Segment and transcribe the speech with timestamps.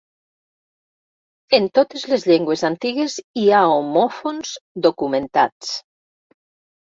[1.57, 4.53] En totes les llengües antigues hi ha homòfons
[4.87, 5.69] documentats.